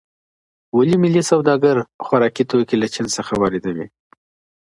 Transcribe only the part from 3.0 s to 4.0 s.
څخه واردوي؟